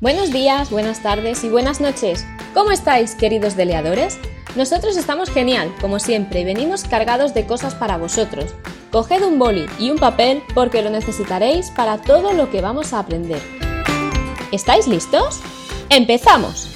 [0.00, 2.24] Buenos días, buenas tardes y buenas noches.
[2.54, 4.18] ¿Cómo estáis, queridos deleadores?
[4.56, 8.54] Nosotros estamos genial, como siempre, y venimos cargados de cosas para vosotros.
[8.90, 13.00] Coged un boli y un papel porque lo necesitaréis para todo lo que vamos a
[13.00, 13.42] aprender.
[14.52, 15.42] ¿Estáis listos?
[15.90, 16.70] ¡Empezamos!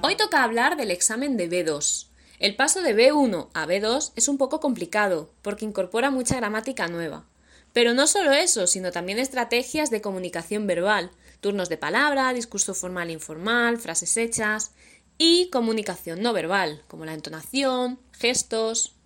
[0.00, 2.11] Hoy toca hablar del examen de B2.
[2.42, 7.24] El paso de B1 a B2 es un poco complicado porque incorpora mucha gramática nueva.
[7.72, 13.10] Pero no solo eso, sino también estrategias de comunicación verbal, turnos de palabra, discurso formal
[13.10, 14.72] e informal, frases hechas
[15.18, 18.96] y comunicación no verbal, como la entonación, gestos.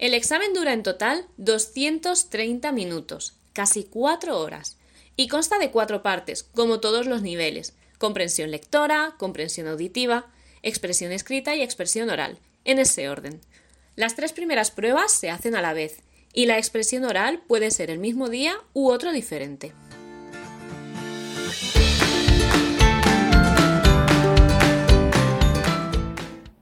[0.00, 4.78] El examen dura en total 230 minutos, casi 4 horas,
[5.14, 10.26] y consta de cuatro partes, como todos los niveles, comprensión lectora, comprensión auditiva,
[10.62, 13.40] expresión escrita y expresión oral, en ese orden.
[13.96, 16.02] Las tres primeras pruebas se hacen a la vez
[16.34, 19.72] y la expresión oral puede ser el mismo día u otro diferente.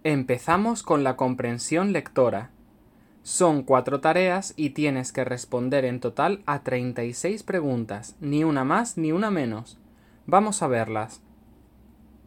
[0.05, 2.53] Empezamos con la comprensión lectora.
[3.25, 8.97] Son cuatro tareas y tienes que responder en total a 36 preguntas, ni una más
[8.97, 9.79] ni una menos.
[10.25, 11.21] Vamos a verlas.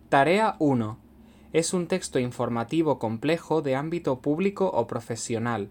[0.09, 1.08] Tarea 1.
[1.51, 5.69] Es un texto informativo complejo de ámbito público o profesional.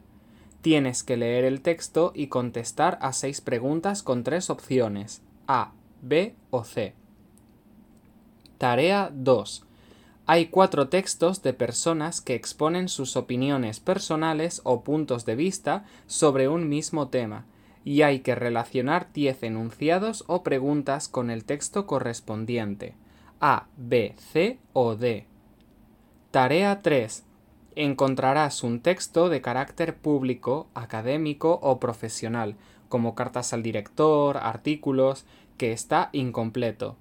[0.60, 6.34] Tienes que leer el texto y contestar a seis preguntas con tres opciones A, B
[6.50, 6.94] o C.
[8.58, 9.64] Tarea 2.
[10.26, 16.48] Hay cuatro textos de personas que exponen sus opiniones personales o puntos de vista sobre
[16.48, 17.46] un mismo tema,
[17.84, 22.96] y hay que relacionar diez enunciados o preguntas con el texto correspondiente
[23.40, 25.27] A, B, C o D.
[26.30, 27.24] Tarea 3
[27.74, 32.56] encontrarás un texto de carácter público, académico o profesional,
[32.90, 35.24] como cartas al director, artículos,
[35.56, 36.96] que está incompleto.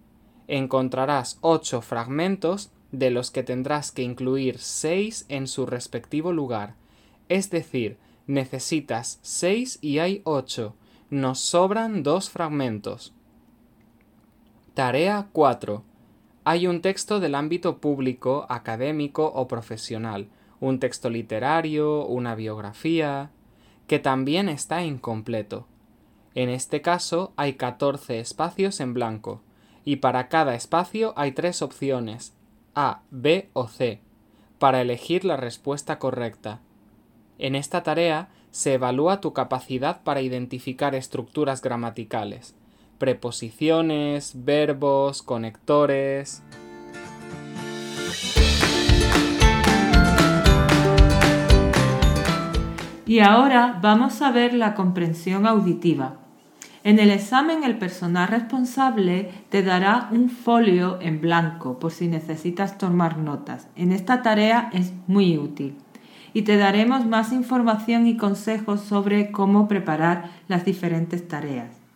[0.48, 6.76] Encontrarás ocho fragmentos de los que tendrás que incluir seis en su respectivo lugar.
[7.28, 10.76] Es decir, necesitas seis y hay ocho.
[11.10, 13.14] Nos sobran dos fragmentos.
[14.74, 15.84] Tarea 4.
[16.50, 20.30] Hay un texto del ámbito público, académico o profesional
[20.62, 23.32] un texto literario, una biografía,
[23.86, 25.68] que también está incompleto.
[26.36, 29.42] En este caso hay 14 espacios en blanco,
[29.84, 32.34] y para cada espacio hay tres opciones,
[32.76, 34.00] A, B o C,
[34.58, 36.62] para elegir la respuesta correcta.
[37.40, 42.56] En esta tarea se evalúa tu capacidad para identificar estructuras gramaticales,
[42.98, 46.44] preposiciones, verbos, conectores.
[53.06, 56.16] Y ahora vamos a ver la comprensión auditiva.
[56.84, 62.78] En el examen el personal responsable te dará un folio en blanco por si necesitas
[62.78, 63.68] tomar notas.
[63.76, 65.76] En esta tarea es muy útil.
[66.34, 71.87] Y te daremos más información y consejos sobre cómo preparar las diferentes tareas.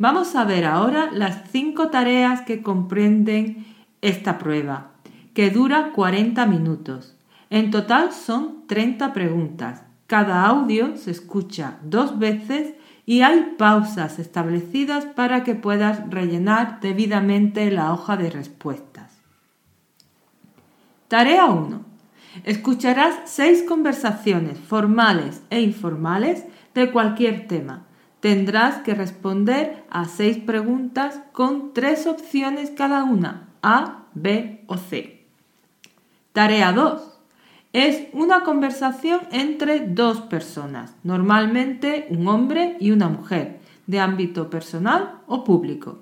[0.00, 3.66] Vamos a ver ahora las cinco tareas que comprenden
[4.02, 4.90] esta prueba,
[5.32, 7.16] que dura 40 minutos.
[7.50, 12.74] En total son 30 preguntas cada audio se escucha dos veces
[13.06, 19.12] y hay pausas establecidas para que puedas rellenar debidamente la hoja de respuestas.
[21.06, 21.80] Tarea 1.
[22.42, 26.44] Escucharás seis conversaciones formales e informales
[26.74, 27.86] de cualquier tema.
[28.20, 35.24] Tendrás que responder a seis preguntas con tres opciones cada una, A, B o C.
[36.32, 37.02] Tarea 2.
[37.72, 45.20] Es una conversación entre dos personas, normalmente un hombre y una mujer, de ámbito personal
[45.26, 45.98] o público.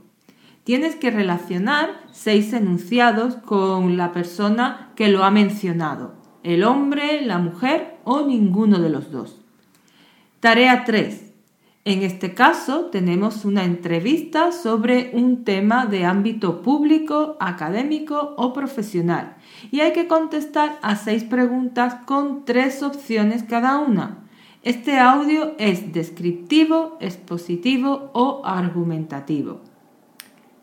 [0.64, 7.38] Tienes que relacionar seis enunciados con la persona que lo ha mencionado, el hombre, la
[7.38, 9.40] mujer o ninguno de los dos.
[10.40, 11.27] Tarea 3.
[11.84, 19.36] En este caso tenemos una entrevista sobre un tema de ámbito público, académico o profesional
[19.70, 24.18] y hay que contestar a seis preguntas con tres opciones cada una.
[24.62, 29.60] Este audio es descriptivo, expositivo o argumentativo.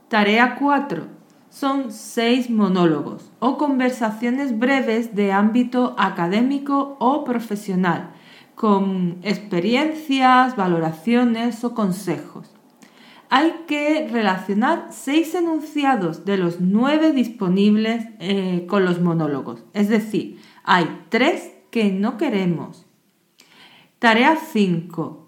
[0.10, 1.08] Tarea 4.
[1.50, 8.12] Son seis monólogos o conversaciones breves de ámbito académico o profesional,
[8.56, 12.56] con experiencias, valoraciones o consejos
[13.30, 19.64] hay que relacionar seis enunciados de los nueve disponibles eh, con los monólogos.
[19.74, 22.86] Es decir, hay tres que no queremos.
[24.00, 25.25] Tarea 5.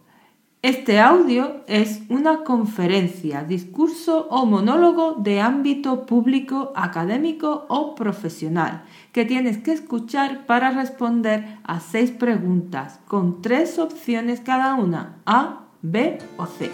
[0.63, 9.23] Este audio es una conferencia, discurso o monólogo de ámbito público, académico o profesional que
[9.23, 16.17] tienes que escuchar para responder a seis preguntas con tres opciones cada una, A, B
[16.37, 16.71] o C.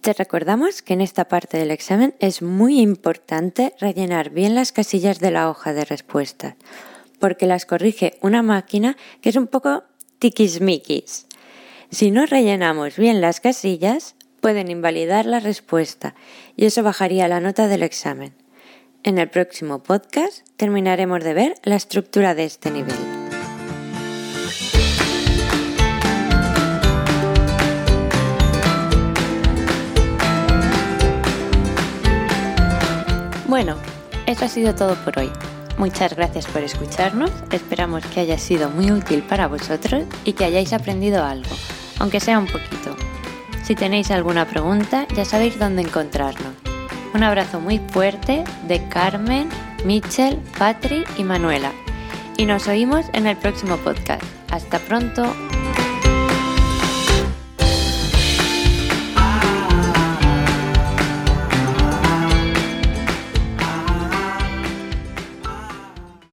[0.00, 5.20] Te recordamos que en esta parte del examen es muy importante rellenar bien las casillas
[5.20, 6.54] de la hoja de respuestas,
[7.18, 9.84] porque las corrige una máquina que es un poco
[10.18, 11.26] tiquismiquis.
[11.90, 16.14] Si no rellenamos bien las casillas, pueden invalidar la respuesta
[16.56, 18.34] y eso bajaría la nota del examen.
[19.02, 22.96] En el próximo podcast terminaremos de ver la estructura de este nivel.
[33.48, 33.76] Bueno,
[34.26, 35.30] eso ha sido todo por hoy.
[35.78, 40.72] Muchas gracias por escucharnos, esperamos que haya sido muy útil para vosotros y que hayáis
[40.72, 41.50] aprendido algo,
[41.98, 42.96] aunque sea un poquito.
[43.62, 46.54] Si tenéis alguna pregunta, ya sabéis dónde encontrarnos.
[47.12, 49.48] Un abrazo muy fuerte de Carmen,
[49.84, 51.72] Michel, Patri y Manuela.
[52.36, 54.22] Y nos oímos en el próximo podcast.
[54.50, 55.34] Hasta pronto.